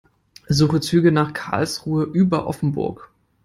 Suche 0.49 0.81
Züge 0.81 1.11
nach 1.11 1.31
Karlsruhe 1.33 2.05
über 2.05 2.47
Offenburg. 2.47 3.11